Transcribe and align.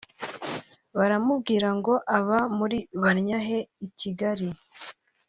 barambwira 0.97 1.69
ngo 1.77 1.93
aba 2.17 2.39
muri 2.57 2.77
Bannyahe 3.01 3.57
i 3.85 3.87
Kigali 3.99 4.49